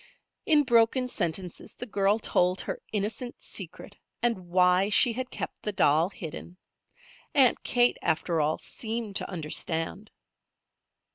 [0.47, 5.71] In broken sentences the girl told her innocent secret, and why she had kept the
[5.71, 6.57] doll hidden.
[7.35, 10.09] Aunt Kate, after, all, seemed to understand.